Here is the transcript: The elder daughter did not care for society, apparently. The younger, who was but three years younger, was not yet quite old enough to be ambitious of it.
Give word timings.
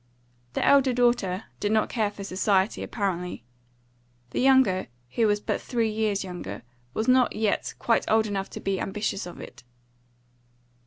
The 0.53 0.65
elder 0.65 0.93
daughter 0.93 1.43
did 1.59 1.71
not 1.71 1.87
care 1.89 2.09
for 2.09 2.23
society, 2.23 2.81
apparently. 2.81 3.43
The 4.31 4.41
younger, 4.41 4.87
who 5.11 5.27
was 5.27 5.39
but 5.39 5.61
three 5.61 5.91
years 5.91 6.23
younger, 6.23 6.63
was 6.95 7.07
not 7.07 7.35
yet 7.35 7.75
quite 7.77 8.09
old 8.09 8.25
enough 8.25 8.49
to 8.57 8.59
be 8.59 8.79
ambitious 8.81 9.27
of 9.27 9.39
it. 9.39 9.61